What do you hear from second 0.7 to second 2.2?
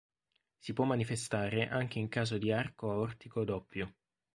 può manifestare anche in